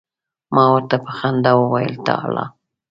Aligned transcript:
ما 0.53 0.63
ورته 0.73 0.95
په 1.05 1.11
خندا 1.17 1.51
وویل 1.57 1.95
تعال. 2.07 2.37